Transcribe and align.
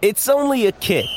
It's 0.00 0.28
only 0.28 0.66
a 0.66 0.72
kick, 0.72 1.08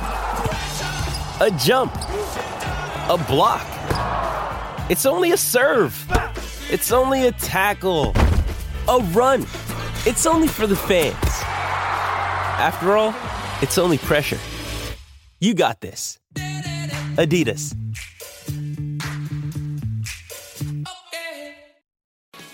a 0.00 1.56
jump, 1.60 1.94
a 1.94 3.24
block. 3.28 3.64
It's 4.90 5.06
only 5.06 5.30
a 5.30 5.36
serve. 5.36 5.94
It's 6.68 6.90
only 6.90 7.28
a 7.28 7.30
tackle, 7.30 8.14
a 8.88 8.98
run. 9.12 9.42
It's 10.06 10.26
only 10.26 10.48
for 10.48 10.66
the 10.66 10.74
fans. 10.74 11.14
After 12.58 12.96
all, 12.96 13.14
it's 13.62 13.78
only 13.78 13.98
pressure. 13.98 14.40
You 15.38 15.54
got 15.54 15.80
this. 15.80 16.18
Adidas. 17.14 17.76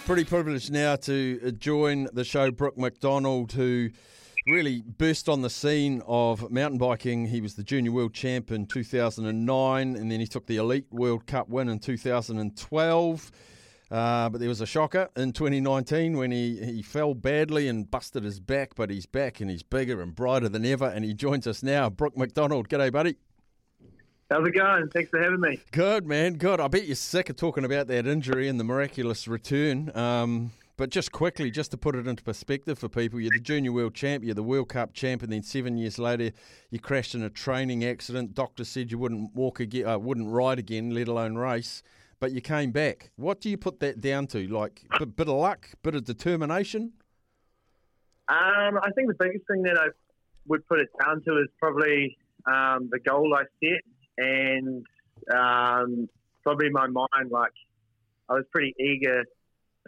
Pretty 0.04 0.24
privileged 0.24 0.70
now 0.70 0.96
to 0.96 1.52
join 1.52 2.09
the 2.12 2.24
show 2.24 2.50
Brook 2.50 2.77
MacDonald, 2.77 3.52
who 3.52 3.88
really 4.46 4.82
burst 4.82 5.29
on 5.29 5.43
the 5.43 5.50
scene 5.50 6.02
of 6.06 6.51
mountain 6.51 6.78
biking. 6.78 7.27
He 7.27 7.41
was 7.41 7.55
the 7.55 7.62
junior 7.62 7.92
world 7.92 8.14
champ 8.14 8.51
in 8.51 8.66
2009, 8.66 9.96
and 9.96 10.10
then 10.10 10.20
he 10.20 10.27
took 10.27 10.46
the 10.46 10.56
elite 10.56 10.87
World 10.91 11.27
Cup 11.27 11.48
win 11.48 11.68
in 11.68 11.78
2012. 11.78 13.32
Uh, 13.91 14.30
but 14.30 14.38
there 14.38 14.48
was 14.48 14.62
a 14.62 14.66
shocker 14.66 15.10
in 15.16 15.32
2019 15.32 16.16
when 16.16 16.30
he, 16.30 16.56
he 16.65 16.80
fell 16.82 17.12
badly 17.12 17.68
and 17.68 17.91
busted 17.91 18.24
his 18.24 18.41
back, 18.41 18.74
but 18.74 18.88
he's 18.88 19.05
back 19.05 19.38
and 19.41 19.51
he's 19.51 19.62
bigger 19.62 20.01
and 20.01 20.15
brighter 20.15 20.48
than 20.48 20.65
ever. 20.65 20.87
And 20.87 21.04
he 21.04 21.12
joins 21.12 21.46
us 21.46 21.62
now. 21.62 21.90
Brook 21.90 22.16
MacDonald. 22.16 22.70
G'day, 22.70 22.90
buddy. 22.90 23.16
How's 24.30 24.48
it 24.48 24.52
going? 24.52 24.88
Thanks 24.88 25.10
for 25.10 25.23
having 25.23 25.40
me. 25.40 25.60
Good, 25.73 26.06
man. 26.06 26.38
Good. 26.38 26.59
I 26.59 26.68
bet 26.68 26.87
you're 26.87 26.96
sick 26.96 27.29
of 27.29 27.37
talking 27.37 27.66
about 27.66 27.87
that 27.88 28.06
injury 28.06 28.48
and 28.48 28.59
the 28.59 28.65
miraculous 28.65 29.29
return. 29.29 29.95
Um, 29.95 30.52
but 30.76 30.90
just 30.90 31.12
quickly, 31.12 31.50
just 31.50 31.70
to 31.72 31.76
put 31.76 31.94
it 31.94 32.06
into 32.06 32.22
perspective 32.22 32.78
for 32.78 32.88
people, 32.88 33.20
you're 33.20 33.30
the 33.32 33.40
junior 33.40 33.72
world 33.72 33.94
champ, 33.94 34.24
you're 34.24 34.34
the 34.34 34.42
World 34.42 34.70
Cup 34.70 34.95
champ, 34.95 35.22
and 35.22 35.32
then 35.32 35.42
seven 35.42 35.76
years 35.76 35.98
later, 35.98 36.32
you 36.70 36.78
crashed 36.78 37.14
in 37.14 37.22
a 37.22 37.30
training 37.30 37.84
accident. 37.84 38.34
Doctor 38.34 38.64
said 38.64 38.90
you 38.90 38.98
wouldn't 38.98 39.34
walk 39.34 39.60
again, 39.60 39.87
uh, 39.87 39.98
wouldn't 39.98 40.29
ride 40.29 40.59
again, 40.59 40.90
let 40.90 41.09
alone 41.09 41.37
race. 41.37 41.82
But 42.20 42.32
you 42.32 42.40
came 42.40 42.70
back. 42.70 43.10
What 43.16 43.40
do 43.40 43.51
you 43.51 43.56
put 43.56 43.80
that 43.80 44.01
down 44.01 44.29
to? 44.29 44.46
Like 44.46 44.82
a 45.01 45.06
bit 45.06 45.29
of 45.29 45.34
luck, 45.34 45.68
bit 45.82 45.95
of 45.95 46.04
determination? 46.04 46.92
Um, 48.29 48.79
I 48.80 48.90
think 48.95 49.09
the 49.09 49.16
biggest 49.18 49.45
thing 49.51 49.62
that 49.64 49.76
I 49.76 49.88
would 50.46 50.66
put 50.68 50.79
it 50.79 50.88
down 51.04 51.23
to 51.24 51.32
is 51.38 51.48
probably 51.59 52.16
um, 52.46 52.88
the 52.90 53.01
goal 53.04 53.34
I 53.34 53.42
set 53.62 53.82
and 54.18 54.86
um, 55.34 56.09
probably 56.45 56.70
my 56.70 56.86
mind. 56.86 57.30
Like 57.30 57.52
I 58.29 58.34
was 58.34 58.45
pretty 58.52 58.74
eager 58.79 59.24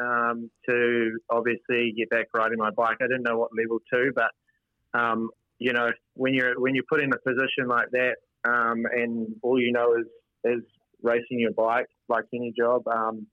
um, 0.00 0.50
to 0.68 1.18
obviously 1.30 1.94
get 1.96 2.10
back 2.10 2.26
riding 2.34 2.58
my 2.58 2.70
bike. 2.70 2.98
I 3.00 3.06
didn't 3.06 3.22
know 3.22 3.38
what 3.38 3.50
level 3.56 3.78
two, 3.92 4.12
but 4.14 4.98
um, 4.98 5.30
you 5.58 5.72
know 5.72 5.90
when 6.14 6.34
you're 6.34 6.58
when 6.60 6.74
you're 6.74 6.84
put 6.88 7.02
in 7.02 7.12
a 7.12 7.18
position 7.18 7.68
like 7.68 7.88
that, 7.92 8.16
um, 8.44 8.84
and 8.92 9.28
all 9.42 9.60
you 9.60 9.72
know 9.72 9.94
is 9.96 10.06
is 10.44 10.62
racing 11.02 11.38
your 11.38 11.52
bike, 11.52 11.86
like 12.08 12.24
any 12.32 12.52
job. 12.56 12.86
Um, 12.88 13.26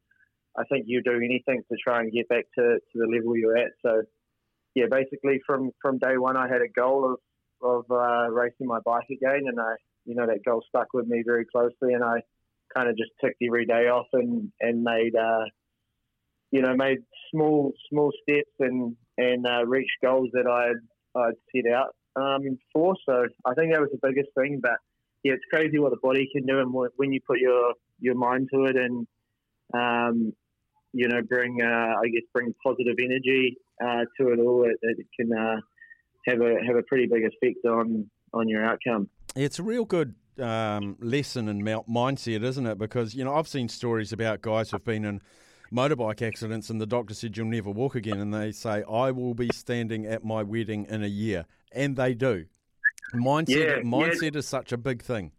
I 0.57 0.63
think 0.65 0.85
you 0.87 1.01
do 1.01 1.15
anything 1.15 1.63
to 1.71 1.77
try 1.81 2.01
and 2.01 2.11
get 2.11 2.27
back 2.27 2.43
to, 2.57 2.63
to 2.63 2.95
the 2.95 3.07
level 3.07 3.37
you're 3.37 3.57
at. 3.57 3.71
So 3.85 4.01
yeah, 4.75 4.85
basically 4.89 5.39
from 5.45 5.71
from 5.81 5.97
day 5.97 6.17
one, 6.17 6.37
I 6.37 6.47
had 6.47 6.61
a 6.61 6.67
goal 6.67 7.13
of 7.13 7.19
of 7.63 7.85
uh, 7.91 8.29
racing 8.31 8.67
my 8.67 8.79
bike 8.85 9.09
again, 9.09 9.43
and 9.47 9.59
I 9.59 9.75
you 10.05 10.15
know 10.15 10.27
that 10.27 10.43
goal 10.45 10.63
stuck 10.67 10.87
with 10.93 11.07
me 11.07 11.23
very 11.25 11.45
closely, 11.45 11.93
and 11.93 12.03
I 12.03 12.21
kind 12.75 12.89
of 12.89 12.97
just 12.97 13.11
ticked 13.23 13.41
every 13.45 13.65
day 13.65 13.87
off 13.87 14.07
and 14.13 14.51
and 14.59 14.83
made. 14.83 15.15
Uh, 15.15 15.45
you 16.51 16.61
know, 16.61 16.75
made 16.75 16.99
small 17.31 17.71
small 17.89 18.11
steps 18.23 18.51
and 18.59 18.95
and 19.17 19.45
uh, 19.45 19.65
reached 19.65 19.97
goals 20.03 20.29
that 20.33 20.47
I'd 20.47 21.19
I'd 21.19 21.35
set 21.55 21.71
out 21.71 21.95
um, 22.15 22.57
for. 22.73 22.95
So 23.07 23.25
I 23.45 23.53
think 23.53 23.73
that 23.73 23.81
was 23.81 23.89
the 23.91 24.07
biggest 24.07 24.29
thing. 24.37 24.59
But 24.61 24.77
yeah, 25.23 25.33
it's 25.33 25.45
crazy 25.51 25.79
what 25.79 25.91
the 25.91 25.97
body 26.01 26.29
can 26.31 26.45
do, 26.45 26.59
and 26.59 26.73
when 26.95 27.11
you 27.11 27.19
put 27.25 27.39
your 27.39 27.73
your 27.99 28.15
mind 28.15 28.49
to 28.53 28.65
it, 28.65 28.75
and 28.75 29.07
um, 29.73 30.33
you 30.93 31.07
know, 31.07 31.21
bring 31.21 31.61
uh, 31.61 31.95
I 31.99 32.07
guess 32.07 32.23
bring 32.33 32.53
positive 32.63 32.95
energy 32.99 33.57
uh, 33.83 34.05
to 34.19 34.29
it 34.29 34.39
all, 34.39 34.65
it, 34.65 34.77
it 34.81 35.07
can 35.19 35.31
uh, 35.37 35.57
have 36.27 36.41
a 36.41 36.55
have 36.65 36.75
a 36.75 36.83
pretty 36.83 37.07
big 37.07 37.23
effect 37.23 37.65
on 37.65 38.09
on 38.33 38.47
your 38.47 38.65
outcome. 38.65 39.09
It's 39.35 39.59
a 39.59 39.63
real 39.63 39.85
good 39.85 40.15
um, 40.39 40.97
lesson 40.99 41.47
in 41.47 41.61
mindset, 41.61 42.43
isn't 42.43 42.65
it? 42.65 42.77
Because 42.77 43.15
you 43.15 43.23
know 43.23 43.35
I've 43.35 43.47
seen 43.47 43.69
stories 43.69 44.11
about 44.11 44.41
guys 44.41 44.71
who've 44.71 44.83
been 44.83 45.05
in 45.05 45.21
motorbike 45.73 46.21
accidents 46.21 46.69
and 46.69 46.81
the 46.81 46.85
doctor 46.85 47.13
said 47.13 47.35
you'll 47.37 47.47
never 47.47 47.69
walk 47.69 47.95
again 47.95 48.19
and 48.19 48.33
they 48.33 48.51
say 48.51 48.83
I 48.89 49.11
will 49.11 49.33
be 49.33 49.49
standing 49.53 50.05
at 50.05 50.23
my 50.23 50.43
wedding 50.43 50.85
in 50.89 51.03
a 51.03 51.07
year 51.07 51.45
and 51.71 51.95
they 51.95 52.13
do. 52.13 52.45
Mindset 53.13 53.49
yeah, 53.49 53.75
mindset 53.83 54.33
yeah. 54.33 54.39
is 54.39 54.47
such 54.47 54.71
a 54.71 54.77
big 54.77 55.01
thing. 55.01 55.31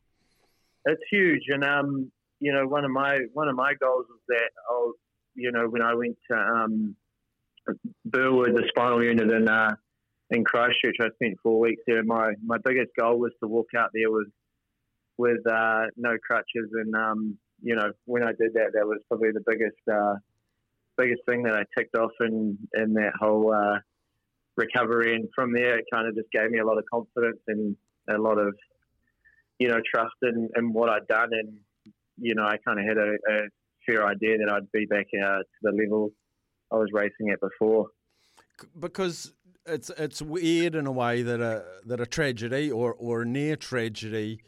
It's 0.85 1.03
huge 1.11 1.43
and 1.49 1.65
um 1.65 2.11
you 2.41 2.53
know 2.53 2.67
one 2.67 2.85
of 2.85 2.91
my 2.91 3.19
one 3.33 3.49
of 3.49 3.57
my 3.57 3.75
goals 3.81 4.07
was 4.09 4.21
that 4.29 4.51
I'll 4.71 4.93
you 5.35 5.53
know 5.53 5.69
when 5.69 5.83
I 5.83 5.95
went 5.95 6.17
to 6.31 6.37
um 6.37 6.97
Burwood 8.05 8.55
the 8.55 8.65
spinal 8.69 9.03
unit 9.03 9.31
in 9.31 9.49
uh 9.49 9.75
in 10.31 10.45
Christchurch 10.45 10.97
I 11.01 11.09
spent 11.15 11.39
4 11.43 11.61
weeks 11.61 11.83
there 11.87 12.03
my 12.03 12.33
my 12.45 12.57
biggest 12.65 12.91
goal 12.99 13.19
was 13.19 13.33
to 13.43 13.49
walk 13.49 13.69
out 13.77 13.91
there 13.95 14.11
with 14.11 14.29
with 15.19 15.47
uh, 15.47 15.87
no 15.97 16.17
crutches 16.25 16.71
and 16.73 16.95
um, 16.95 17.39
you 17.63 17.77
know, 17.77 17.93
when 18.07 18.23
I 18.23 18.33
did 18.33 18.55
that, 18.55 18.73
that 18.75 18.87
was 18.87 18.99
probably 19.09 19.31
the 19.31 19.43
biggest 19.47 19.77
uh, 19.91 20.17
biggest 20.99 21.23
thing 21.27 21.45
that 21.45 21.55
I 21.55 21.65
ticked 21.77 21.97
off 21.97 22.11
in 22.21 22.59
in 22.75 22.95
that 22.95 23.13
whole 23.19 23.55
uh, 23.55 23.79
recovery. 24.57 25.15
And 25.15 25.29
from 25.35 25.53
there, 25.53 25.79
it 25.79 25.87
kind 25.93 26.09
of 26.09 26.15
just 26.15 26.31
gave 26.33 26.51
me 26.51 26.59
a 26.59 26.67
lot 26.67 26.79
of 26.79 26.85
confidence 26.93 27.41
and 27.47 27.77
a 28.09 28.19
lot 28.19 28.39
of 28.39 28.55
you 29.59 29.69
know 29.69 29.81
trust 29.95 30.15
in, 30.23 30.51
in 30.57 30.73
what 30.73 30.91
I'd 30.91 31.07
done. 31.07 31.31
And 31.33 31.59
you 32.19 32.35
know, 32.35 32.45
I 32.45 32.57
kind 32.67 32.79
of 32.81 32.87
had 32.87 32.99
a, 32.99 33.15
a 33.31 33.49
fair 33.87 34.07
idea 34.07 34.39
that 34.39 34.53
I'd 34.53 34.71
be 34.73 34.87
back 34.87 35.07
uh, 35.15 35.39
to 35.39 35.45
the 35.63 35.73
level 35.73 36.11
I 36.71 36.77
was 36.77 36.89
racing 36.93 37.31
at 37.33 37.41
before. 37.41 37.89
Because 38.79 39.33
it's 39.67 39.91
it's 39.91 40.21
weird 40.21 40.75
in 40.75 40.87
a 40.87 40.93
way 40.93 41.23
that 41.23 41.41
a 41.41 41.65
that 41.87 42.01
a 42.01 42.07
tragedy 42.07 42.71
or 42.71 42.93
or 42.95 43.25
near 43.25 43.57
tragedy 43.57 44.41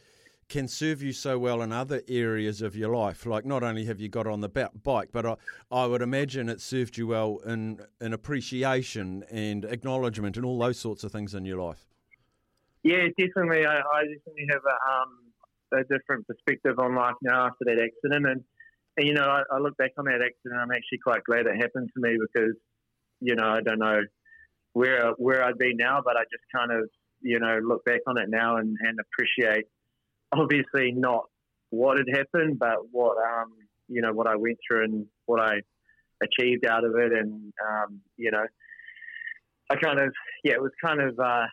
can 0.54 0.68
serve 0.68 1.02
you 1.02 1.12
so 1.12 1.36
well 1.36 1.62
in 1.62 1.72
other 1.72 2.00
areas 2.06 2.62
of 2.62 2.76
your 2.76 2.94
life. 2.94 3.26
Like 3.26 3.44
not 3.44 3.64
only 3.64 3.86
have 3.86 3.98
you 3.98 4.08
got 4.08 4.28
on 4.28 4.40
the 4.40 4.48
bike, 4.48 5.08
but 5.10 5.26
I, 5.26 5.34
I 5.68 5.84
would 5.84 6.00
imagine 6.00 6.48
it 6.48 6.60
served 6.60 6.96
you 6.96 7.08
well 7.08 7.38
in, 7.44 7.80
in 8.00 8.12
appreciation 8.12 9.24
and 9.32 9.64
acknowledgement 9.64 10.36
and 10.36 10.46
all 10.46 10.60
those 10.60 10.78
sorts 10.78 11.02
of 11.02 11.10
things 11.10 11.34
in 11.34 11.44
your 11.44 11.60
life. 11.60 11.88
Yeah, 12.84 13.08
definitely. 13.18 13.66
I, 13.66 13.78
I 13.78 14.02
definitely 14.02 14.46
have 14.50 14.62
a, 14.64 14.76
um, 14.92 15.80
a 15.80 15.82
different 15.92 16.24
perspective 16.28 16.78
on 16.78 16.94
life 16.94 17.16
now 17.20 17.46
after 17.46 17.64
that 17.64 17.80
accident. 17.80 18.24
And, 18.24 18.44
and 18.96 19.08
you 19.08 19.14
know, 19.14 19.24
I, 19.24 19.42
I 19.50 19.58
look 19.58 19.76
back 19.76 19.90
on 19.98 20.04
that 20.04 20.22
accident. 20.22 20.60
I'm 20.62 20.70
actually 20.70 20.98
quite 21.02 21.24
glad 21.24 21.46
it 21.46 21.56
happened 21.60 21.90
to 21.96 22.00
me 22.00 22.16
because, 22.28 22.54
you 23.20 23.34
know, 23.34 23.48
I 23.48 23.60
don't 23.60 23.80
know 23.80 24.02
where 24.74 25.14
where 25.18 25.42
I'd 25.42 25.58
be 25.58 25.74
now, 25.74 26.00
but 26.04 26.16
I 26.16 26.22
just 26.30 26.44
kind 26.54 26.70
of, 26.70 26.88
you 27.22 27.40
know, 27.40 27.58
look 27.60 27.84
back 27.84 28.02
on 28.06 28.18
it 28.18 28.28
now 28.28 28.58
and, 28.58 28.76
and 28.80 29.00
appreciate 29.00 29.64
obviously 30.38 30.92
not 30.92 31.24
what 31.70 31.98
had 31.98 32.06
happened, 32.08 32.58
but 32.58 32.76
what 32.90 33.16
um, 33.18 33.52
you 33.88 34.00
know 34.02 34.12
what 34.12 34.26
I 34.26 34.36
went 34.36 34.58
through 34.66 34.84
and 34.84 35.06
what 35.26 35.40
I 35.40 35.60
achieved 36.22 36.66
out 36.66 36.84
of 36.84 36.94
it, 36.96 37.12
and 37.12 37.52
um, 37.66 38.00
you 38.16 38.30
know, 38.30 38.44
I 39.70 39.76
kind 39.76 40.00
of 40.00 40.12
yeah, 40.44 40.54
it 40.54 40.62
was 40.62 40.72
kind 40.84 41.00
of 41.00 41.18
uh, 41.18 41.46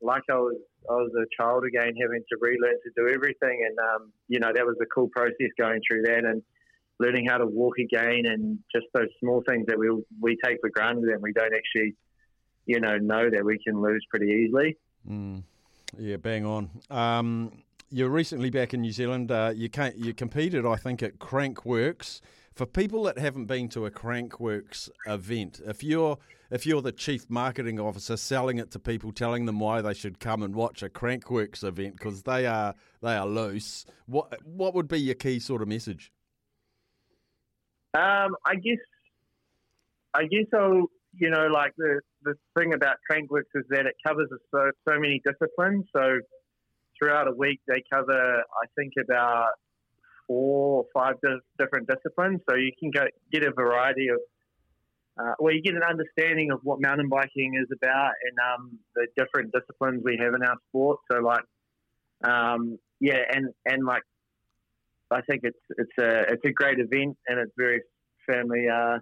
like 0.00 0.22
I 0.30 0.34
was 0.34 0.56
I 0.88 0.94
was 0.94 1.10
a 1.16 1.26
child 1.40 1.64
again, 1.64 1.94
having 2.00 2.22
to 2.30 2.38
relearn 2.40 2.74
to 2.82 2.90
do 2.96 3.12
everything, 3.12 3.66
and 3.66 3.78
um, 3.78 4.12
you 4.28 4.40
know 4.40 4.50
that 4.54 4.66
was 4.66 4.76
a 4.82 4.86
cool 4.86 5.08
process 5.08 5.50
going 5.58 5.80
through 5.88 6.02
that 6.02 6.24
and 6.24 6.42
learning 7.00 7.26
how 7.28 7.38
to 7.38 7.46
walk 7.46 7.78
again, 7.78 8.26
and 8.26 8.58
just 8.74 8.86
those 8.94 9.08
small 9.20 9.42
things 9.48 9.66
that 9.68 9.78
we 9.78 9.90
we 10.20 10.36
take 10.44 10.58
for 10.60 10.70
granted 10.70 11.04
and 11.04 11.22
we 11.22 11.32
don't 11.32 11.54
actually 11.54 11.94
you 12.66 12.80
know 12.80 12.96
know 12.98 13.30
that 13.30 13.44
we 13.44 13.58
can 13.64 13.80
lose 13.80 14.04
pretty 14.10 14.44
easily. 14.44 14.76
Mm. 15.08 15.42
Yeah, 15.96 16.16
bang 16.16 16.44
on. 16.44 16.68
Um, 16.90 17.52
you're 17.90 18.08
recently 18.08 18.50
back 18.50 18.74
in 18.74 18.82
New 18.82 18.92
Zealand. 18.92 19.30
Uh, 19.30 19.52
you 19.54 19.68
you 19.96 20.14
competed, 20.14 20.66
I 20.66 20.76
think, 20.76 21.02
at 21.02 21.18
Crankworx. 21.18 22.20
For 22.54 22.66
people 22.66 23.04
that 23.04 23.18
haven't 23.18 23.46
been 23.46 23.68
to 23.70 23.86
a 23.86 23.90
Crankworx 23.90 24.90
event, 25.06 25.60
if 25.64 25.82
you're 25.82 26.18
if 26.50 26.66
you're 26.66 26.82
the 26.82 26.92
chief 26.92 27.28
marketing 27.30 27.78
officer 27.78 28.16
selling 28.16 28.58
it 28.58 28.70
to 28.72 28.78
people, 28.78 29.12
telling 29.12 29.46
them 29.46 29.60
why 29.60 29.80
they 29.80 29.94
should 29.94 30.18
come 30.18 30.42
and 30.42 30.54
watch 30.54 30.82
a 30.82 30.88
Crankworx 30.88 31.62
event 31.62 31.96
because 31.96 32.22
they 32.22 32.46
are 32.46 32.74
they 33.00 33.14
are 33.14 33.26
loose, 33.26 33.86
what 34.06 34.44
what 34.44 34.74
would 34.74 34.88
be 34.88 35.00
your 35.00 35.14
key 35.14 35.38
sort 35.38 35.62
of 35.62 35.68
message? 35.68 36.12
Um, 37.94 38.36
I 38.44 38.56
guess 38.56 38.78
I 40.14 40.24
guess 40.24 40.46
I'll 40.52 40.86
you 41.14 41.30
know 41.30 41.46
like 41.46 41.72
the 41.78 42.00
the 42.24 42.34
thing 42.58 42.74
about 42.74 42.96
Crankworx 43.10 43.44
is 43.54 43.64
that 43.70 43.86
it 43.86 43.94
covers 44.06 44.28
so 44.50 44.70
so 44.86 44.98
many 44.98 45.22
disciplines. 45.24 45.86
So 45.94 46.18
throughout 46.98 47.28
a 47.28 47.32
week, 47.32 47.60
they 47.66 47.82
cover, 47.92 48.38
I 48.38 48.66
think, 48.76 48.92
about 49.02 49.50
four 50.26 50.84
or 50.84 50.84
five 50.94 51.14
di- 51.22 51.40
different 51.58 51.88
disciplines. 51.88 52.40
So 52.48 52.56
you 52.56 52.72
can 52.78 52.90
get 52.90 53.42
a 53.42 53.52
variety 53.52 54.08
of 54.08 54.18
uh, 55.18 55.34
well, 55.40 55.52
you 55.52 55.60
get 55.62 55.74
an 55.74 55.82
understanding 55.82 56.52
of 56.52 56.60
what 56.62 56.80
mountain 56.80 57.08
biking 57.08 57.54
is 57.60 57.66
about 57.82 58.12
and 58.22 58.38
um, 58.54 58.78
the 58.94 59.06
different 59.16 59.52
disciplines 59.52 60.00
we 60.04 60.16
have 60.20 60.32
in 60.34 60.42
our 60.42 60.56
sport. 60.68 61.00
So, 61.10 61.18
like, 61.18 61.42
um, 62.22 62.78
yeah, 63.00 63.22
and 63.32 63.48
and 63.66 63.84
like, 63.84 64.02
I 65.10 65.20
think 65.22 65.40
it's 65.42 65.58
it's 65.76 65.98
a 65.98 66.32
it's 66.32 66.44
a 66.44 66.52
great 66.52 66.78
event 66.78 67.16
and 67.26 67.40
it's 67.40 67.52
very 67.56 67.82
family 68.30 68.66
uh, 68.68 68.98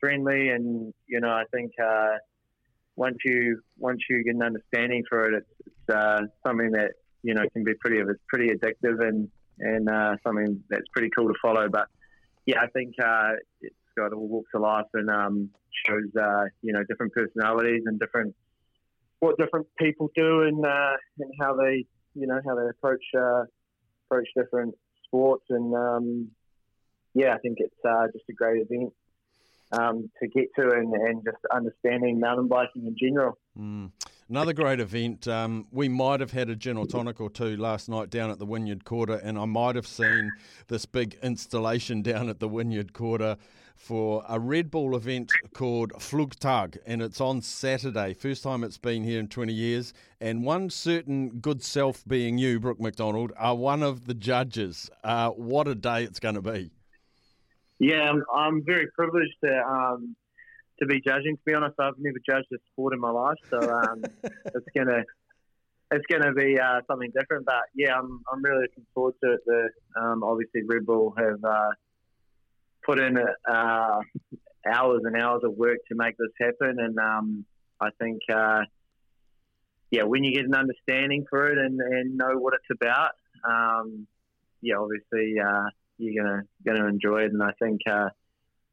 friendly, 0.00 0.48
and 0.48 0.94
you 1.06 1.20
know, 1.20 1.30
I 1.30 1.44
think 1.52 1.72
uh, 1.82 2.16
once 2.96 3.18
you 3.24 3.60
once 3.76 4.00
you 4.08 4.24
get 4.24 4.34
an 4.34 4.42
understanding 4.42 5.02
for 5.08 5.28
it, 5.28 5.34
it's, 5.34 5.66
it's 5.66 5.94
uh, 5.94 6.22
something 6.46 6.70
that 6.72 6.92
you 7.22 7.34
know 7.34 7.42
can 7.52 7.64
be 7.64 7.74
pretty 7.80 7.98
it's 7.98 8.20
pretty 8.28 8.50
addictive 8.50 9.06
and 9.06 9.28
and 9.58 9.88
uh, 9.88 10.16
something 10.24 10.62
that's 10.68 10.86
pretty 10.92 11.10
cool 11.16 11.28
to 11.28 11.34
follow. 11.40 11.68
But 11.68 11.88
yeah, 12.46 12.60
I 12.60 12.66
think 12.68 12.94
uh, 13.02 13.32
it's 13.60 13.74
got 13.96 14.12
all 14.12 14.26
walks 14.26 14.50
of 14.54 14.62
life 14.62 14.86
and 14.94 15.10
um, 15.10 15.50
shows 15.86 16.10
uh, 16.20 16.44
you 16.62 16.72
know 16.72 16.82
different 16.88 17.12
personalities 17.12 17.82
and 17.86 17.98
different 17.98 18.34
what 19.20 19.38
different 19.38 19.66
people 19.78 20.10
do 20.14 20.42
and 20.42 20.64
uh, 20.64 20.96
and 21.18 21.32
how 21.40 21.54
they 21.54 21.84
you 22.14 22.26
know 22.26 22.40
how 22.44 22.54
they 22.54 22.68
approach 22.68 23.04
uh, 23.16 23.44
approach 24.06 24.28
different 24.36 24.74
sports 25.06 25.44
and 25.50 25.74
um, 25.74 26.30
yeah, 27.14 27.34
I 27.34 27.38
think 27.38 27.58
it's 27.60 27.74
uh, 27.86 28.06
just 28.12 28.24
a 28.30 28.32
great 28.32 28.62
event 28.62 28.92
um, 29.72 30.10
to 30.20 30.28
get 30.28 30.46
to 30.58 30.70
and, 30.70 30.92
and 30.94 31.24
just 31.24 31.38
understanding 31.52 32.20
mountain 32.20 32.48
biking 32.48 32.86
in 32.86 32.96
general. 32.98 33.38
Mm. 33.58 33.90
Another 34.32 34.54
great 34.54 34.80
event. 34.80 35.28
Um, 35.28 35.66
we 35.72 35.90
might 35.90 36.20
have 36.20 36.30
had 36.30 36.48
a 36.48 36.56
gin 36.56 36.78
or 36.78 36.86
tonic 36.86 37.20
or 37.20 37.28
two 37.28 37.54
last 37.58 37.90
night 37.90 38.08
down 38.08 38.30
at 38.30 38.38
the 38.38 38.46
Wynyard 38.46 38.86
Quarter, 38.86 39.16
and 39.16 39.38
I 39.38 39.44
might 39.44 39.76
have 39.76 39.86
seen 39.86 40.32
this 40.68 40.86
big 40.86 41.18
installation 41.22 42.00
down 42.12 42.30
at 42.30 42.40
the 42.40 42.48
Wynyard 42.48 42.94
Quarter 42.94 43.36
for 43.76 44.24
a 44.26 44.40
Red 44.40 44.70
Bull 44.70 44.96
event 44.96 45.30
called 45.52 45.92
Flugtag, 45.98 46.78
and 46.86 47.02
it's 47.02 47.20
on 47.20 47.42
Saturday. 47.42 48.14
First 48.14 48.42
time 48.42 48.64
it's 48.64 48.78
been 48.78 49.04
here 49.04 49.20
in 49.20 49.28
20 49.28 49.52
years. 49.52 49.92
And 50.18 50.42
one 50.42 50.70
certain 50.70 51.38
good 51.40 51.62
self, 51.62 52.02
being 52.08 52.38
you, 52.38 52.58
Brook 52.58 52.80
MacDonald, 52.80 53.32
are 53.36 53.54
one 53.54 53.82
of 53.82 54.06
the 54.06 54.14
judges. 54.14 54.88
Uh, 55.04 55.28
what 55.28 55.68
a 55.68 55.74
day 55.74 56.04
it's 56.04 56.20
going 56.20 56.36
to 56.36 56.40
be! 56.40 56.70
Yeah, 57.78 58.08
I'm, 58.08 58.24
I'm 58.34 58.64
very 58.64 58.86
privileged 58.96 59.36
to 59.44 59.62
um, 59.68 60.16
to 60.82 60.86
be 60.86 61.00
judging. 61.00 61.36
To 61.36 61.42
be 61.46 61.54
honest, 61.54 61.74
I've 61.78 61.94
never 61.98 62.18
judged 62.28 62.48
a 62.52 62.58
sport 62.72 62.92
in 62.92 63.00
my 63.00 63.10
life, 63.10 63.38
so 63.48 63.58
um, 63.58 64.04
it's 64.22 64.66
gonna 64.76 65.04
it's 65.92 66.04
gonna 66.10 66.32
be 66.32 66.58
uh, 66.58 66.80
something 66.88 67.10
different. 67.18 67.46
But 67.46 67.62
yeah, 67.74 67.96
I'm 67.96 68.20
I'm 68.30 68.42
really 68.42 68.62
looking 68.62 68.86
forward 68.94 69.14
to 69.22 69.32
it. 69.34 69.40
The 69.46 69.68
um, 70.00 70.22
obviously 70.22 70.62
Red 70.66 70.84
Bull 70.84 71.14
have 71.16 71.42
uh, 71.44 71.70
put 72.84 72.98
in 72.98 73.16
uh, 73.18 74.00
hours 74.66 75.02
and 75.04 75.16
hours 75.16 75.42
of 75.44 75.54
work 75.54 75.78
to 75.88 75.94
make 75.94 76.16
this 76.18 76.32
happen, 76.40 76.78
and 76.78 76.98
um, 76.98 77.44
I 77.80 77.90
think 78.00 78.20
uh, 78.32 78.62
yeah, 79.90 80.02
when 80.02 80.24
you 80.24 80.34
get 80.34 80.46
an 80.46 80.54
understanding 80.54 81.26
for 81.30 81.48
it 81.48 81.58
and, 81.58 81.80
and 81.80 82.16
know 82.16 82.38
what 82.38 82.54
it's 82.54 82.80
about, 82.80 83.12
um, 83.48 84.06
yeah, 84.60 84.76
obviously 84.76 85.34
uh, 85.38 85.66
you're 85.98 86.24
gonna 86.24 86.42
gonna 86.66 86.88
enjoy 86.88 87.22
it, 87.22 87.32
and 87.32 87.42
I 87.42 87.52
think 87.60 87.80
uh, 87.88 88.08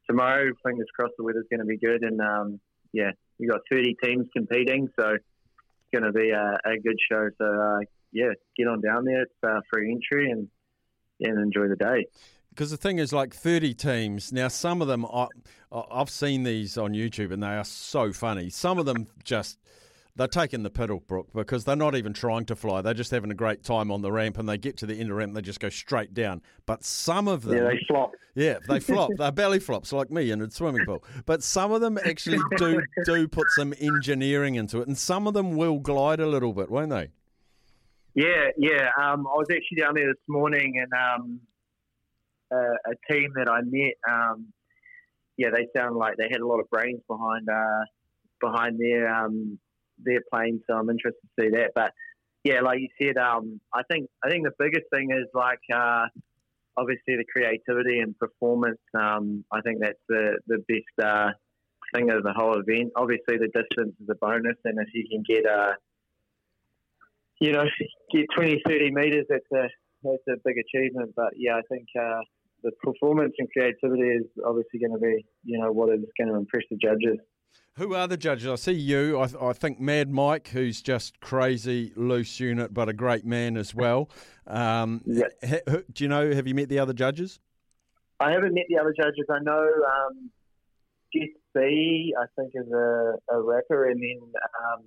tomorrow, 0.10 0.52
fingers 0.66 0.88
crossed, 0.96 1.14
the 1.18 1.24
weather's 1.24 1.46
going 1.50 1.60
to 1.60 1.66
be 1.66 1.78
good, 1.78 2.02
and 2.04 2.20
um, 2.20 2.60
yeah, 2.92 3.12
we 3.40 3.48
got 3.48 3.62
30 3.72 3.96
teams 4.04 4.28
competing, 4.36 4.90
so 5.00 5.10
it's 5.10 5.24
going 5.94 6.04
to 6.04 6.12
be 6.12 6.32
a, 6.32 6.58
a, 6.66 6.80
good 6.80 6.98
show. 7.10 7.30
So 7.38 7.46
uh, 7.46 7.80
yeah, 8.12 8.32
get 8.58 8.68
on 8.68 8.82
down 8.82 9.06
there. 9.06 9.22
It's 9.22 9.32
uh, 9.48 9.62
free 9.72 9.92
entry, 9.92 10.32
and 10.32 10.48
and 11.22 11.40
enjoy 11.40 11.68
the 11.68 11.76
day. 11.76 12.08
Because 12.50 12.72
the 12.72 12.78
thing 12.78 12.98
is, 12.98 13.14
like 13.14 13.34
30 13.34 13.74
teams. 13.76 14.34
Now, 14.34 14.48
some 14.48 14.82
of 14.82 14.88
them, 14.88 15.06
I, 15.06 15.28
I've 15.72 16.10
seen 16.10 16.44
these 16.44 16.78
on 16.78 16.94
YouTube, 16.94 17.32
and 17.32 17.44
they 17.44 17.56
are 17.56 17.64
so 17.64 18.12
funny. 18.12 18.50
Some 18.50 18.80
of 18.80 18.86
them 18.86 19.08
just 19.24 19.60
they're 20.16 20.28
taking 20.28 20.64
the 20.64 20.70
pedal, 20.70 21.00
Brook, 21.08 21.30
because 21.34 21.66
they're 21.66 21.76
not 21.76 21.96
even 21.96 22.14
trying 22.14 22.46
to 22.46 22.56
fly. 22.56 22.82
They're 22.82 22.94
just 22.94 23.12
having 23.12 23.32
a 23.32 23.36
great 23.36 23.64
time 23.64 23.92
on 23.92 24.02
the 24.02 24.12
ramp, 24.12 24.38
and 24.38 24.50
they 24.50 24.58
get 24.58 24.78
to 24.78 24.86
the 24.86 24.94
end 24.94 25.04
of 25.04 25.08
the 25.10 25.14
ramp, 25.14 25.34
they 25.34 25.42
just 25.42 25.60
go 25.60 25.70
straight 25.70 26.14
down. 26.14 26.42
But 26.66 26.84
some 26.84 27.28
of 27.28 27.44
them, 27.44 27.58
yeah, 27.58 27.70
they 27.70 27.80
flop. 27.88 28.12
Yeah, 28.36 28.60
they 28.68 28.80
flop. 28.80 29.12
they're 29.18 29.32
belly 29.32 29.60
flops 29.60 29.94
like 29.94 30.12
me 30.12 30.32
in 30.32 30.42
a 30.42 30.52
swimming 30.52 30.86
pool. 30.86 31.04
But 31.26 31.44
some 31.44 31.72
of 31.72 31.82
them 31.82 31.98
actually 32.04 32.40
do 32.58 32.82
do 33.06 33.28
put 33.28 33.48
some 33.52 33.74
engineering 33.80 34.56
into 34.56 34.82
it, 34.82 34.88
and 34.88 34.98
some 34.98 35.28
of 35.28 35.34
them 35.34 35.56
will 35.56 35.80
glide 35.80 36.20
a 36.20 36.28
little 36.28 36.54
bit, 36.54 36.70
won't 36.70 36.90
they? 36.90 37.10
Yeah, 38.16 38.50
yeah. 38.58 38.90
Um, 38.98 39.28
I 39.28 39.38
was 39.38 39.48
actually 39.52 39.82
down 39.82 39.94
there 39.96 40.08
this 40.08 40.22
morning, 40.28 40.74
and 40.82 40.92
um, 40.94 41.40
a, 42.52 42.92
a, 42.92 43.14
team 43.14 43.32
that 43.36 43.48
I 43.48 43.62
met, 43.64 43.94
um, 44.10 44.48
yeah, 45.38 45.50
they 45.54 45.68
sound 45.78 45.96
like 45.96 46.18
they 46.18 46.28
had 46.30 46.42
a 46.42 46.48
lot 46.48 46.60
of 46.60 46.70
brains 46.70 47.00
behind 47.08 47.48
uh, 47.48 47.86
behind 48.42 48.80
their 48.80 49.08
um, 49.14 49.60
they're 50.04 50.24
playing, 50.32 50.62
so 50.68 50.76
I'm 50.76 50.90
interested 50.90 51.22
to 51.22 51.44
see 51.44 51.50
that. 51.52 51.72
But 51.76 51.94
yeah, 52.44 52.62
like 52.62 52.80
you 52.80 52.90
said, 53.02 53.18
um, 53.18 53.60
I 53.74 53.84
think 53.90 54.10
I 54.24 54.30
think 54.30 54.44
the 54.44 54.54
biggest 54.58 54.86
thing 54.94 55.10
is 55.12 55.28
like 55.34 55.60
uh, 55.74 56.06
obviously 56.78 57.18
the 57.18 57.26
creativity 57.32 58.00
and 58.00 58.18
performance. 58.18 58.80
Um, 58.94 59.44
I 59.52 59.62
think 59.62 59.80
that's 59.82 60.00
the 60.08 60.40
the 60.48 60.64
best 60.68 61.08
uh, 61.08 61.32
thing 61.94 62.10
of 62.12 62.24
the 62.24 62.34
whole 62.34 62.60
event. 62.60 62.92
Obviously, 62.96 63.38
the 63.38 63.48
distance 63.48 63.96
is 64.02 64.10
a 64.10 64.16
bonus, 64.16 64.58
and 64.66 64.80
if 64.80 64.88
you 64.94 65.06
can 65.10 65.24
get 65.28 65.46
a 65.46 65.60
uh, 65.60 65.74
you 67.40 67.52
know 67.52 67.66
get 68.14 68.26
20, 68.36 68.62
30 68.68 68.92
meters, 68.92 69.26
that's 69.30 69.52
a 69.54 69.68
that's 70.04 70.24
a 70.30 70.42
big 70.46 70.56
achievement. 70.58 71.14
But 71.16 71.34
yeah, 71.38 71.56
I 71.56 71.62
think. 71.70 71.88
Uh, 72.00 72.22
the 72.64 72.72
performance 72.84 73.34
and 73.38 73.50
creativity 73.52 74.04
is 74.04 74.26
obviously 74.46 74.80
going 74.80 74.92
to 74.92 75.00
be, 75.00 75.26
you 75.46 75.58
know, 75.58 75.72
what 75.72 75.94
is 75.94 76.04
going 76.18 76.30
to 76.30 76.36
impress 76.36 76.64
the 76.70 76.78
judges. 76.78 77.18
Who 77.76 77.94
are 77.96 78.08
the 78.08 78.18
judges? 78.18 78.48
I 78.48 78.56
see 78.56 78.74
you. 78.74 79.20
I, 79.22 79.28
th- 79.28 79.42
I, 79.42 79.54
think 79.54 79.80
Mad 79.80 80.10
Mike, 80.10 80.50
who's 80.50 80.82
just 80.82 81.20
crazy 81.22 81.94
loose 81.96 82.40
unit, 82.40 82.74
but 82.74 82.90
a 82.90 82.94
great 82.94 83.26
man 83.26 83.56
as 83.56 83.74
well. 83.74 84.10
Um. 84.48 85.02
Ha, 85.48 85.58
do 85.94 86.04
you 86.04 86.10
know? 86.10 86.34
Have 86.34 86.46
you 86.48 86.56
met 86.56 86.68
the 86.70 86.80
other 86.80 86.94
judges? 86.94 87.40
I 88.20 88.32
haven't 88.32 88.54
met 88.54 88.66
the 88.68 88.78
other 88.78 88.94
judges. 89.00 89.26
I 89.30 89.40
know 89.42 89.62
um, 89.62 90.30
Jess 91.16 91.30
B, 91.56 92.14
I 92.20 92.26
think, 92.36 92.52
is 92.54 92.70
a, 92.70 93.14
a 93.32 93.42
rapper, 93.42 93.86
and 93.86 94.02
then 94.02 94.20
um, 94.74 94.84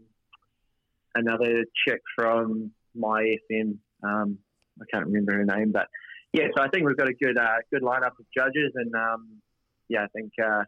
another 1.14 1.64
chick 1.86 2.02
from 2.14 2.72
Mai 2.94 3.36
FM. 3.50 3.78
Um, 4.02 4.38
I 4.80 4.84
can't 4.92 5.06
remember 5.06 5.32
her 5.32 5.44
name, 5.44 5.72
but 5.72 5.86
yeah. 6.34 6.48
So 6.54 6.62
I 6.62 6.68
think 6.68 6.86
we've 6.86 6.96
got 6.96 7.08
a 7.08 7.14
good 7.14 7.38
uh, 7.38 7.56
good 7.72 7.82
lineup 7.82 8.18
of 8.18 8.26
judges, 8.36 8.72
and 8.74 8.94
um, 8.94 9.40
yeah, 9.88 10.04
I 10.04 10.08
think. 10.14 10.32
Uh, 10.44 10.64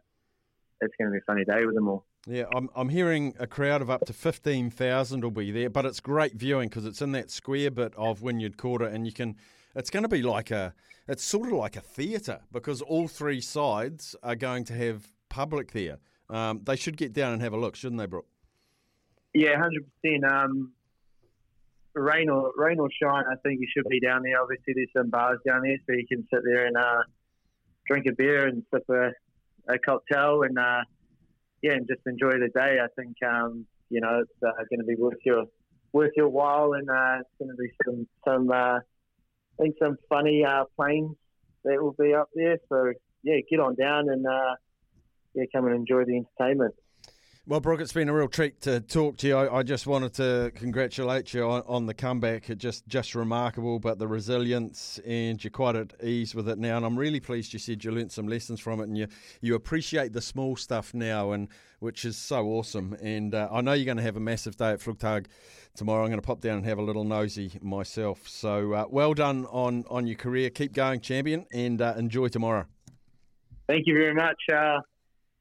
it's 0.81 0.93
going 0.97 1.09
to 1.09 1.13
be 1.13 1.17
a 1.17 1.25
funny 1.25 1.45
day 1.45 1.65
with 1.65 1.75
them 1.75 1.87
all. 1.87 2.05
Yeah, 2.27 2.45
I'm, 2.55 2.69
I'm 2.75 2.89
hearing 2.89 3.35
a 3.39 3.47
crowd 3.47 3.81
of 3.81 3.89
up 3.89 4.05
to 4.05 4.13
15,000 4.13 5.23
will 5.23 5.31
be 5.31 5.51
there, 5.51 5.69
but 5.69 5.85
it's 5.85 5.99
great 5.99 6.33
viewing 6.33 6.69
because 6.69 6.85
it's 6.85 7.01
in 7.01 7.11
that 7.11 7.29
square 7.29 7.69
bit 7.69 7.93
of 7.95 8.21
Wynyard 8.21 8.57
Quarter 8.57 8.85
and 8.85 9.05
you 9.05 9.13
can, 9.13 9.35
it's 9.75 9.89
going 9.89 10.03
to 10.03 10.09
be 10.09 10.23
like 10.23 10.49
a, 10.49 10.73
it's 11.07 11.23
sort 11.23 11.47
of 11.47 11.53
like 11.53 11.75
a 11.75 11.81
theatre 11.81 12.39
because 12.51 12.81
all 12.81 13.07
three 13.07 13.41
sides 13.41 14.15
are 14.23 14.35
going 14.35 14.63
to 14.65 14.73
have 14.73 15.07
public 15.29 15.71
there. 15.71 15.99
Um, 16.29 16.61
they 16.63 16.75
should 16.75 16.97
get 16.97 17.13
down 17.13 17.33
and 17.33 17.41
have 17.43 17.53
a 17.53 17.57
look, 17.57 17.75
shouldn't 17.75 17.99
they, 17.99 18.07
Brook? 18.07 18.25
Yeah, 19.33 19.61
100%. 20.03 20.23
Um, 20.31 20.71
rain 21.93 22.29
or 22.29 22.51
rain 22.57 22.79
or 22.79 22.89
shine, 23.01 23.23
I 23.31 23.35
think 23.43 23.59
you 23.61 23.67
should 23.75 23.87
be 23.89 23.99
down 23.99 24.23
there. 24.23 24.41
Obviously, 24.41 24.73
there's 24.73 24.89
some 24.95 25.09
bars 25.09 25.39
down 25.45 25.61
there, 25.63 25.77
so 25.85 25.93
you 25.93 26.05
can 26.07 26.27
sit 26.33 26.41
there 26.43 26.65
and 26.65 26.75
uh, 26.75 27.03
drink 27.87 28.05
a 28.07 28.11
beer 28.13 28.47
and 28.47 28.63
sip 28.73 28.83
a, 28.89 29.11
a 29.67 29.77
cocktail 29.79 30.43
and 30.43 30.57
uh, 30.57 30.81
yeah, 31.61 31.73
and 31.73 31.87
just 31.87 32.01
enjoy 32.05 32.31
the 32.31 32.49
day. 32.53 32.77
I 32.83 32.87
think 32.95 33.15
um, 33.27 33.65
you 33.89 34.01
know 34.01 34.21
it's 34.21 34.43
uh, 34.45 34.51
going 34.69 34.79
to 34.79 34.85
be 34.85 34.95
worth 34.95 35.17
your 35.25 35.45
worth 35.93 36.11
your 36.15 36.29
while, 36.29 36.73
and 36.73 36.89
uh, 36.89 37.21
it's 37.21 37.29
going 37.39 37.55
to 37.55 37.61
be 37.61 37.71
some 37.85 38.07
some 38.25 38.51
uh, 38.51 38.79
I 38.79 39.61
think 39.61 39.75
some 39.81 39.97
funny 40.09 40.43
uh, 40.45 40.65
planes 40.75 41.15
that 41.63 41.81
will 41.81 41.95
be 41.99 42.13
up 42.13 42.29
there. 42.35 42.57
So 42.69 42.93
yeah, 43.23 43.37
get 43.49 43.59
on 43.59 43.75
down 43.75 44.09
and 44.09 44.25
uh, 44.25 44.55
yeah, 45.33 45.45
come 45.53 45.65
and 45.65 45.75
enjoy 45.75 46.05
the 46.05 46.17
entertainment. 46.17 46.75
Well, 47.47 47.59
Brook, 47.59 47.79
it's 47.79 47.93
been 47.93 48.09
a 48.09 48.13
real 48.13 48.27
treat 48.27 48.59
to 48.61 48.79
talk 48.79 49.17
to 49.17 49.27
you. 49.27 49.37
I, 49.37 49.59
I 49.59 49.61
just 49.61 49.85
wanted 49.85 50.15
to 50.15 50.51
congratulate 50.55 51.31
you 51.31 51.47
on, 51.47 51.61
on, 51.67 51.85
the 51.85 51.93
comeback. 51.93 52.49
It 52.49 52.57
just 52.57 52.87
just 52.87 53.13
remarkable, 53.13 53.77
but 53.77 53.99
the 53.99 54.07
resilience 54.07 54.99
and 55.05 55.43
you're 55.43 55.51
quite 55.51 55.75
at 55.75 55.93
ease 56.03 56.33
with 56.33 56.49
it 56.49 56.57
now. 56.57 56.77
And 56.77 56.83
I'm 56.83 56.97
really 56.97 57.19
pleased 57.19 57.53
you 57.53 57.59
said 57.59 57.83
you 57.83 57.91
learnt 57.91 58.11
some 58.11 58.27
lessons 58.27 58.59
from 58.59 58.79
it 58.79 58.85
and 58.85 58.97
you 58.97 59.05
you 59.41 59.53
appreciate 59.53 60.11
the 60.11 60.21
small 60.21 60.55
stuff 60.55 60.95
now, 60.95 61.33
and 61.33 61.47
which 61.77 62.03
is 62.03 62.17
so 62.17 62.47
awesome. 62.47 62.97
And 62.99 63.35
uh, 63.35 63.47
I 63.51 63.61
know 63.61 63.73
you're 63.73 63.85
going 63.85 63.97
to 63.97 64.03
have 64.03 64.17
a 64.17 64.19
massive 64.19 64.57
day 64.57 64.71
at 64.71 64.79
Flugtag 64.79 65.27
tomorrow. 65.75 66.01
I'm 66.01 66.09
going 66.09 66.19
to 66.19 66.25
pop 66.25 66.41
down 66.41 66.57
and 66.57 66.65
have 66.65 66.79
a 66.79 66.83
little 66.83 67.03
nosy 67.03 67.51
myself. 67.61 68.27
So 68.27 68.73
uh, 68.73 68.85
well 68.89 69.13
done 69.13 69.45
on 69.51 69.83
on 69.87 70.07
your 70.07 70.17
career. 70.17 70.49
Keep 70.49 70.73
going, 70.73 70.99
champion, 70.99 71.45
and 71.53 71.79
uh, 71.79 71.93
enjoy 71.95 72.29
tomorrow. 72.29 72.65
Thank 73.67 73.85
you 73.85 73.93
very 73.93 74.15
much. 74.15 74.37
Uh, 74.51 74.79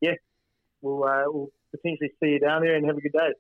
yeah, 0.03 0.17
we'll, 0.83 1.03
uh, 1.05 1.23
we'll 1.29 1.51
potentially 1.77 2.11
see 2.23 2.31
you 2.31 2.41
down 2.41 2.63
there 2.63 2.77
and 2.77 2.87
have 2.87 2.97
a 2.97 3.01
good 3.01 3.13
day. 3.13 3.33